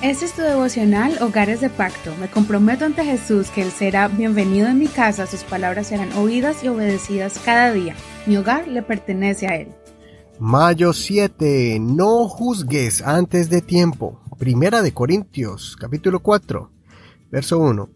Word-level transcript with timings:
Este 0.00 0.26
es 0.26 0.32
tu 0.32 0.42
devocional 0.42 1.20
Hogares 1.20 1.60
de 1.60 1.70
Pacto. 1.70 2.14
Me 2.20 2.30
comprometo 2.30 2.84
ante 2.84 3.04
Jesús 3.04 3.50
que 3.50 3.62
Él 3.62 3.72
será 3.72 4.06
bienvenido 4.06 4.68
en 4.68 4.78
mi 4.78 4.86
casa, 4.86 5.26
sus 5.26 5.42
palabras 5.42 5.88
serán 5.88 6.12
oídas 6.12 6.62
y 6.62 6.68
obedecidas 6.68 7.40
cada 7.44 7.72
día. 7.72 7.96
Mi 8.24 8.36
hogar 8.36 8.68
le 8.68 8.82
pertenece 8.82 9.48
a 9.48 9.56
Él. 9.56 9.68
Mayo 10.38 10.92
7. 10.92 11.80
No 11.80 12.28
juzgues 12.28 13.02
antes 13.02 13.50
de 13.50 13.60
tiempo. 13.60 14.20
Primera 14.38 14.82
de 14.82 14.94
Corintios, 14.94 15.76
capítulo 15.76 16.20
4, 16.20 16.70
verso 17.32 17.58
1. 17.58 17.90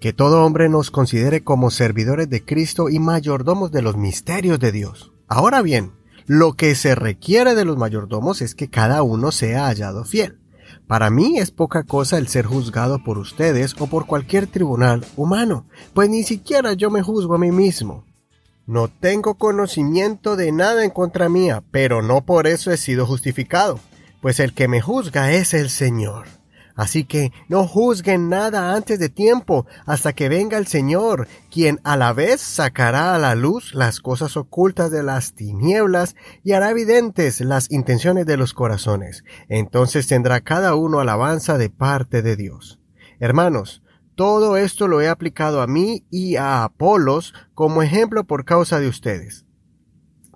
Que 0.00 0.12
todo 0.12 0.44
hombre 0.44 0.68
nos 0.68 0.90
considere 0.90 1.44
como 1.44 1.70
servidores 1.70 2.28
de 2.28 2.44
Cristo 2.44 2.88
y 2.88 2.98
mayordomos 2.98 3.70
de 3.70 3.82
los 3.82 3.96
misterios 3.96 4.58
de 4.58 4.72
Dios. 4.72 5.12
Ahora 5.28 5.62
bien, 5.62 5.92
lo 6.26 6.54
que 6.54 6.74
se 6.74 6.96
requiere 6.96 7.54
de 7.54 7.64
los 7.64 7.76
mayordomos 7.76 8.42
es 8.42 8.56
que 8.56 8.68
cada 8.68 9.04
uno 9.04 9.30
sea 9.30 9.66
hallado 9.66 10.04
fiel. 10.04 10.40
Para 10.86 11.10
mí 11.10 11.38
es 11.38 11.50
poca 11.50 11.82
cosa 11.82 12.18
el 12.18 12.28
ser 12.28 12.46
juzgado 12.46 13.02
por 13.04 13.18
ustedes 13.18 13.74
o 13.78 13.86
por 13.86 14.06
cualquier 14.06 14.46
tribunal 14.46 15.04
humano, 15.16 15.66
pues 15.94 16.08
ni 16.08 16.22
siquiera 16.22 16.72
yo 16.72 16.90
me 16.90 17.02
juzgo 17.02 17.34
a 17.34 17.38
mí 17.38 17.52
mismo. 17.52 18.04
No 18.66 18.88
tengo 18.88 19.34
conocimiento 19.34 20.36
de 20.36 20.52
nada 20.52 20.84
en 20.84 20.90
contra 20.90 21.28
mía, 21.28 21.62
pero 21.70 22.02
no 22.02 22.20
por 22.24 22.46
eso 22.46 22.70
he 22.70 22.76
sido 22.76 23.06
justificado, 23.06 23.80
pues 24.20 24.40
el 24.40 24.54
que 24.54 24.68
me 24.68 24.80
juzga 24.80 25.32
es 25.32 25.54
el 25.54 25.70
Señor. 25.70 26.37
Así 26.78 27.02
que 27.02 27.32
no 27.48 27.66
juzguen 27.66 28.28
nada 28.28 28.72
antes 28.72 29.00
de 29.00 29.08
tiempo, 29.08 29.66
hasta 29.84 30.12
que 30.12 30.28
venga 30.28 30.58
el 30.58 30.68
Señor, 30.68 31.26
quien 31.50 31.80
a 31.82 31.96
la 31.96 32.12
vez 32.12 32.40
sacará 32.40 33.16
a 33.16 33.18
la 33.18 33.34
luz 33.34 33.74
las 33.74 33.98
cosas 33.98 34.36
ocultas 34.36 34.92
de 34.92 35.02
las 35.02 35.34
tinieblas 35.34 36.14
y 36.44 36.52
hará 36.52 36.70
evidentes 36.70 37.40
las 37.40 37.68
intenciones 37.72 38.26
de 38.26 38.36
los 38.36 38.54
corazones. 38.54 39.24
Entonces 39.48 40.06
tendrá 40.06 40.40
cada 40.40 40.76
uno 40.76 41.00
alabanza 41.00 41.58
de 41.58 41.68
parte 41.68 42.22
de 42.22 42.36
Dios. 42.36 42.78
Hermanos, 43.18 43.82
todo 44.14 44.56
esto 44.56 44.86
lo 44.86 45.00
he 45.00 45.08
aplicado 45.08 45.62
a 45.62 45.66
mí 45.66 46.06
y 46.12 46.36
a 46.36 46.62
Apolos 46.62 47.34
como 47.54 47.82
ejemplo 47.82 48.22
por 48.22 48.44
causa 48.44 48.78
de 48.78 48.86
ustedes 48.86 49.46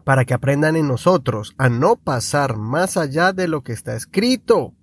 para 0.03 0.25
que 0.25 0.35
aprendan 0.35 0.75
en 0.75 0.89
nosotros 0.89 1.55
a 1.59 1.69
no 1.69 1.95
pasar 1.95 2.57
más 2.57 2.97
allá 2.97 3.33
de 3.33 3.47
lo 3.47 3.63
que 3.63 3.73
está 3.73 3.95
escrito 3.95 4.75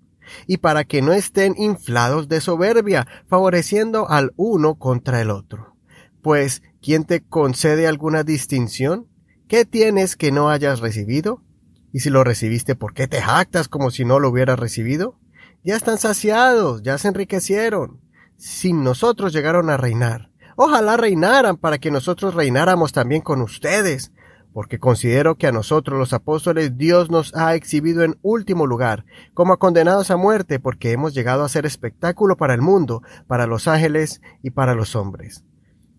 y 0.48 0.58
para 0.58 0.84
que 0.84 1.02
no 1.02 1.14
estén 1.14 1.56
inflados 1.58 2.28
de 2.28 2.42
soberbia, 2.42 3.08
favoreciendo 3.28 4.10
al 4.10 4.34
uno 4.36 4.76
contra 4.76 5.22
el 5.22 5.30
otro. 5.30 5.76
Pues, 6.22 6.62
¿quién 6.82 7.06
te 7.06 7.22
concede 7.22 7.88
alguna 7.88 8.24
distinción? 8.24 9.08
¿Qué 9.48 9.66
tienes 9.66 10.16
que 10.16 10.32
no 10.32 10.50
hayas 10.50 10.80
recibido? 10.80 11.44
Y 11.92 12.02
si 12.02 12.10
lo 12.10 12.24
recibiste, 12.24 12.76
¿por 12.76 12.94
qué 12.94 13.08
te 13.08 13.22
jactas 13.22 13.68
como 13.68 13.90
si 13.90 14.06
no 14.06 14.20
lo 14.20 14.30
hubieras 14.30 14.60
recibido? 14.60 15.20
Ya 15.64 15.76
están 15.76 15.98
saciados, 15.98 16.84
ya 16.84 16.98
se 16.98 17.08
enriquecieron. 17.08 18.02
Sin 18.38 18.84
nosotros 18.84 19.34
llegaron 19.34 19.70
a 19.70 19.78
reinar. 19.78 20.30
Ojalá 20.56 20.98
reinaran 20.98 21.58
para 21.58 21.78
que 21.78 21.90
nosotros 21.90 22.36
reináramos 22.36 22.92
también 22.92 23.22
con 23.22 23.42
ustedes 23.42 24.12
porque 24.54 24.80
considero 24.80 25.36
que 25.36 25.48
a 25.48 25.52
nosotros 25.52 26.00
los 26.00 26.14
apóstoles 26.14 26.78
Dios 26.78 27.10
nos 27.10 27.36
ha 27.36 27.56
exhibido 27.56 28.04
en 28.04 28.18
último 28.22 28.66
lugar, 28.66 29.06
como 29.34 29.54
a 29.54 29.58
condenados 29.58 30.12
a 30.12 30.18
muerte, 30.18 30.60
porque 30.60 30.92
hemos 30.92 31.14
llegado 31.14 31.44
a 31.44 31.50
ser 31.50 31.66
espectáculo 31.66 32.38
para 32.38 32.54
el 32.54 32.62
mundo, 32.62 33.04
para 33.28 33.48
los 33.48 33.68
ángeles 33.68 34.22
y 34.42 34.52
para 34.52 34.76
los 34.76 34.96
hombres. 34.96 35.44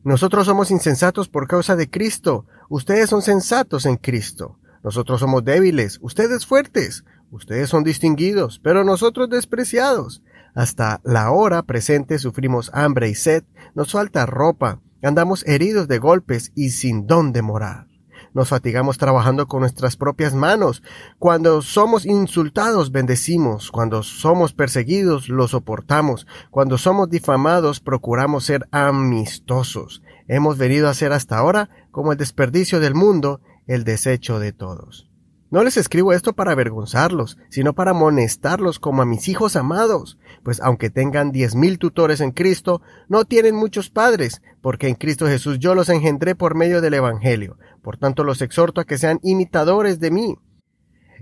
Nosotros 0.03 0.47
somos 0.47 0.71
insensatos 0.71 1.29
por 1.29 1.47
causa 1.47 1.77
de 1.77 1.91
Cristo, 1.91 2.47
ustedes 2.69 3.11
son 3.11 3.23
sensatos 3.23 3.87
en 3.87 3.97
Cristo. 3.97 4.59
Nosotros 4.83 5.21
somos 5.21 5.45
débiles, 5.45 5.99
ustedes 6.01 6.47
fuertes, 6.47 7.05
ustedes 7.31 7.69
son 7.69 7.85
distinguidos, 7.85 8.61
pero 8.63 8.83
nosotros 8.83 9.29
despreciados. 9.29 10.23
Hasta 10.55 11.01
la 11.05 11.31
hora 11.31 11.63
presente 11.63 12.19
sufrimos 12.19 12.71
hambre 12.73 13.09
y 13.11 13.15
sed, 13.15 13.45
nos 13.75 13.93
falta 13.93 14.27
ropa, 14.27 14.81
andamos 15.03 15.47
heridos 15.47 15.87
de 15.87 15.99
golpes 15.99 16.51
y 16.57 16.71
sin 16.71 17.07
dónde 17.07 17.43
morar 17.43 17.90
nos 18.33 18.49
fatigamos 18.49 18.99
trabajando 18.99 19.47
con 19.47 19.61
nuestras 19.61 19.97
propias 19.97 20.35
manos. 20.35 20.83
Cuando 21.19 21.63
somos 21.63 22.07
insultados, 22.07 22.93
bendecimos. 22.93 23.71
Cuando 23.71 24.03
somos 24.03 24.53
perseguidos, 24.53 25.29
lo 25.29 25.49
soportamos. 25.49 26.27
Cuando 26.51 26.79
somos 26.79 27.11
difamados, 27.11 27.81
procuramos 27.81 28.45
ser 28.45 28.69
amistosos. 28.71 30.03
Hemos 30.29 30.59
venido 30.59 30.89
a 30.89 30.95
ser 30.95 31.13
hasta 31.13 31.39
ahora 31.39 31.71
como 31.91 32.13
el 32.13 32.19
desperdicio 32.19 32.79
del 32.81 32.95
mundo, 32.95 33.41
el 33.67 33.85
desecho 33.85 34.39
de 34.39 34.53
todos. 34.53 35.10
No 35.51 35.65
les 35.65 35.77
escribo 35.77 36.13
esto 36.13 36.33
para 36.33 36.53
avergonzarlos, 36.53 37.37
sino 37.49 37.75
para 37.75 37.91
amonestarlos 37.91 38.79
como 38.79 39.03
a 39.03 39.05
mis 39.05 39.29
hijos 39.29 39.57
amados, 39.57 40.17
pues 40.45 40.61
aunque 40.61 40.91
tengan 40.91 41.33
diez 41.33 41.57
mil 41.57 41.79
tutores 41.79 42.21
en 42.21 42.31
Cristo, 42.31 42.83
no 43.09 43.25
tienen 43.25 43.57
muchos 43.57 43.91
padres, 43.91 44.43
porque 44.61 44.87
en 44.87 44.95
Cristo 44.95 45.27
Jesús 45.27 45.59
yo 45.59 45.75
los 45.75 45.89
engendré 45.89 46.37
por 46.37 46.55
medio 46.55 46.81
del 46.81 46.95
Evangelio. 46.95 47.59
Por 47.83 47.97
tanto 47.97 48.23
los 48.23 48.43
exhorto 48.43 48.81
a 48.81 48.85
que 48.85 48.97
sean 48.97 49.19
imitadores 49.25 49.99
de 49.99 50.13
mí. 50.13 50.37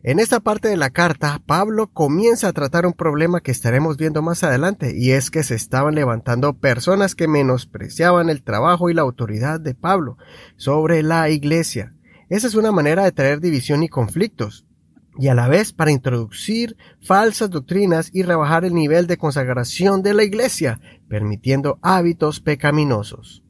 En 0.02 0.20
esta 0.20 0.40
parte 0.40 0.68
de 0.68 0.76
la 0.76 0.90
carta, 0.90 1.40
Pablo 1.44 1.88
comienza 1.88 2.48
a 2.48 2.52
tratar 2.52 2.86
un 2.86 2.92
problema 2.92 3.40
que 3.40 3.50
estaremos 3.50 3.96
viendo 3.96 4.22
más 4.22 4.44
adelante, 4.44 4.92
y 4.94 5.12
es 5.12 5.30
que 5.30 5.42
se 5.42 5.54
estaban 5.54 5.94
levantando 5.94 6.52
personas 6.52 7.14
que 7.14 7.28
menospreciaban 7.28 8.28
el 8.28 8.42
trabajo 8.44 8.90
y 8.90 8.94
la 8.94 9.02
autoridad 9.02 9.58
de 9.58 9.74
Pablo 9.74 10.18
sobre 10.56 11.02
la 11.02 11.30
iglesia. 11.30 11.94
Esa 12.28 12.46
es 12.46 12.54
una 12.54 12.72
manera 12.72 13.04
de 13.04 13.12
traer 13.12 13.40
división 13.40 13.82
y 13.82 13.88
conflictos, 13.88 14.66
y 15.18 15.28
a 15.28 15.34
la 15.34 15.48
vez 15.48 15.72
para 15.72 15.90
introducir 15.90 16.76
falsas 17.00 17.50
doctrinas 17.50 18.10
y 18.12 18.22
rebajar 18.22 18.64
el 18.64 18.74
nivel 18.74 19.06
de 19.06 19.16
consagración 19.16 20.02
de 20.02 20.14
la 20.14 20.24
Iglesia, 20.24 20.80
permitiendo 21.08 21.78
hábitos 21.82 22.40
pecaminosos. 22.40 23.42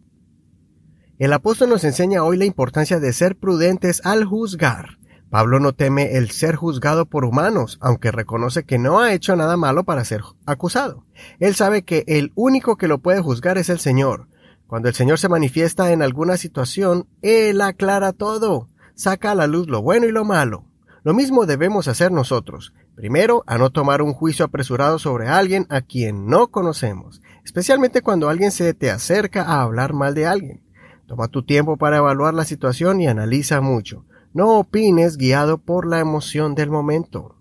El 1.18 1.32
apóstol 1.32 1.70
nos 1.70 1.82
enseña 1.82 2.22
hoy 2.22 2.36
la 2.38 2.44
importancia 2.44 3.00
de 3.00 3.12
ser 3.12 3.36
prudentes 3.36 4.00
al 4.06 4.24
juzgar. 4.24 4.98
Pablo 5.30 5.58
no 5.58 5.74
teme 5.74 6.16
el 6.16 6.30
ser 6.30 6.54
juzgado 6.54 7.06
por 7.06 7.24
humanos, 7.24 7.76
aunque 7.82 8.12
reconoce 8.12 8.64
que 8.64 8.78
no 8.78 9.00
ha 9.00 9.12
hecho 9.12 9.34
nada 9.34 9.56
malo 9.56 9.84
para 9.84 10.04
ser 10.04 10.22
acusado. 10.46 11.04
Él 11.40 11.54
sabe 11.54 11.82
que 11.82 12.04
el 12.06 12.32
único 12.34 12.76
que 12.76 12.88
lo 12.88 13.00
puede 13.00 13.20
juzgar 13.20 13.58
es 13.58 13.68
el 13.68 13.80
Señor, 13.80 14.28
cuando 14.68 14.88
el 14.88 14.94
Señor 14.94 15.18
se 15.18 15.30
manifiesta 15.30 15.92
en 15.92 16.02
alguna 16.02 16.36
situación, 16.36 17.08
Él 17.22 17.62
aclara 17.62 18.12
todo, 18.12 18.68
saca 18.94 19.30
a 19.30 19.34
la 19.34 19.46
luz 19.46 19.66
lo 19.66 19.80
bueno 19.80 20.06
y 20.06 20.12
lo 20.12 20.26
malo. 20.26 20.66
Lo 21.04 21.14
mismo 21.14 21.46
debemos 21.46 21.88
hacer 21.88 22.12
nosotros. 22.12 22.74
Primero, 22.94 23.44
a 23.46 23.56
no 23.56 23.70
tomar 23.70 24.02
un 24.02 24.12
juicio 24.12 24.44
apresurado 24.44 24.98
sobre 24.98 25.26
alguien 25.26 25.66
a 25.70 25.80
quien 25.80 26.26
no 26.26 26.48
conocemos, 26.48 27.22
especialmente 27.44 28.02
cuando 28.02 28.28
alguien 28.28 28.50
se 28.50 28.74
te 28.74 28.90
acerca 28.90 29.42
a 29.42 29.62
hablar 29.62 29.94
mal 29.94 30.14
de 30.14 30.26
alguien. 30.26 30.62
Toma 31.06 31.28
tu 31.28 31.44
tiempo 31.44 31.78
para 31.78 31.96
evaluar 31.96 32.34
la 32.34 32.44
situación 32.44 33.00
y 33.00 33.08
analiza 33.08 33.62
mucho. 33.62 34.04
No 34.34 34.58
opines 34.58 35.16
guiado 35.16 35.56
por 35.56 35.86
la 35.86 36.00
emoción 36.00 36.54
del 36.54 36.70
momento. 36.70 37.36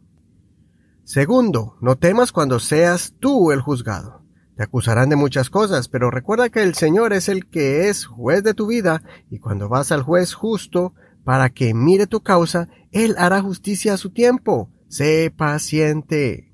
Segundo, 1.03 1.75
no 1.81 1.97
temas 1.97 2.31
cuando 2.31 2.59
seas 2.59 3.15
tú 3.19 3.51
el 3.51 3.59
juzgado. 3.59 4.21
Te 4.57 4.63
acusarán 4.63 5.09
de 5.09 5.15
muchas 5.15 5.51
cosas, 5.51 5.87
pero 5.87 6.09
recuerda 6.09 6.49
que 6.49 6.63
el 6.63 6.73
Señor 6.73 7.13
es 7.13 7.29
el 7.29 7.45
que 7.47 7.89
es 7.89 8.07
juez 8.07 8.43
de 8.43 8.55
tu 8.55 8.65
vida, 8.65 9.03
y 9.29 9.37
cuando 9.37 9.69
vas 9.69 9.91
al 9.91 10.01
juez 10.01 10.33
justo 10.33 10.95
para 11.23 11.51
que 11.51 11.75
mire 11.75 12.07
tu 12.07 12.21
causa, 12.21 12.67
Él 12.91 13.13
hará 13.19 13.39
justicia 13.43 13.93
a 13.93 13.97
su 13.97 14.09
tiempo. 14.09 14.71
Sé 14.87 15.31
paciente. 15.35 16.51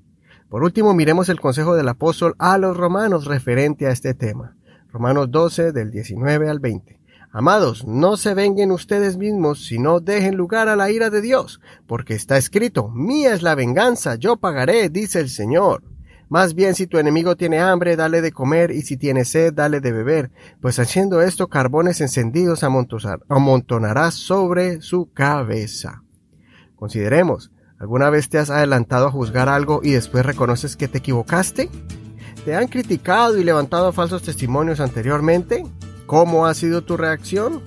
Por 0.50 0.64
último, 0.64 0.92
miremos 0.92 1.30
el 1.30 1.40
consejo 1.40 1.76
del 1.76 1.88
apóstol 1.88 2.34
a 2.38 2.58
los 2.58 2.76
romanos 2.76 3.24
referente 3.24 3.86
a 3.86 3.90
este 3.90 4.12
tema. 4.12 4.54
Romanos 4.92 5.30
12 5.30 5.72
del 5.72 5.90
19 5.90 6.50
al 6.50 6.60
20. 6.60 7.00
Amados, 7.32 7.86
no 7.86 8.18
se 8.18 8.34
venguen 8.34 8.70
ustedes 8.70 9.16
mismos, 9.16 9.64
sino 9.64 10.00
dejen 10.00 10.36
lugar 10.36 10.68
a 10.68 10.76
la 10.76 10.90
ira 10.90 11.08
de 11.08 11.22
Dios, 11.22 11.58
porque 11.86 12.12
está 12.12 12.36
escrito, 12.36 12.90
mía 12.90 13.32
es 13.32 13.42
la 13.42 13.54
venganza, 13.54 14.16
yo 14.16 14.36
pagaré, 14.36 14.90
dice 14.90 15.20
el 15.20 15.30
Señor. 15.30 15.93
Más 16.28 16.54
bien 16.54 16.74
si 16.74 16.86
tu 16.86 16.98
enemigo 16.98 17.36
tiene 17.36 17.60
hambre, 17.60 17.96
dale 17.96 18.22
de 18.22 18.32
comer, 18.32 18.70
y 18.70 18.82
si 18.82 18.96
tiene 18.96 19.24
sed, 19.24 19.52
dale 19.52 19.80
de 19.80 19.92
beber, 19.92 20.30
pues 20.60 20.78
haciendo 20.78 21.22
esto 21.22 21.48
carbones 21.48 22.00
encendidos 22.00 22.62
amontonarás 22.64 24.14
sobre 24.14 24.80
su 24.80 25.12
cabeza. 25.12 26.02
Consideremos, 26.76 27.52
¿alguna 27.78 28.10
vez 28.10 28.28
te 28.28 28.38
has 28.38 28.50
adelantado 28.50 29.06
a 29.06 29.10
juzgar 29.10 29.48
algo 29.48 29.80
y 29.82 29.92
después 29.92 30.24
reconoces 30.24 30.76
que 30.76 30.88
te 30.88 30.98
equivocaste? 30.98 31.70
¿Te 32.44 32.54
han 32.54 32.68
criticado 32.68 33.38
y 33.38 33.44
levantado 33.44 33.92
falsos 33.92 34.22
testimonios 34.22 34.80
anteriormente? 34.80 35.64
¿Cómo 36.06 36.46
ha 36.46 36.54
sido 36.54 36.82
tu 36.82 36.96
reacción? 36.96 37.62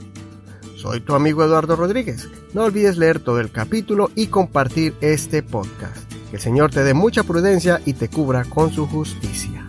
Soy 0.75 1.01
tu 1.01 1.15
amigo 1.15 1.43
Eduardo 1.43 1.75
Rodríguez. 1.75 2.29
No 2.53 2.63
olvides 2.63 2.97
leer 2.97 3.19
todo 3.19 3.39
el 3.39 3.51
capítulo 3.51 4.11
y 4.13 4.27
compartir 4.27 4.93
este 5.01 5.41
podcast. 5.41 6.06
Que 6.29 6.37
el 6.37 6.41
Señor 6.41 6.71
te 6.71 6.83
dé 6.83 6.93
mucha 6.93 7.23
prudencia 7.23 7.81
y 7.85 7.93
te 7.93 8.09
cubra 8.09 8.43
con 8.43 8.71
su 8.71 8.87
justicia. 8.87 9.66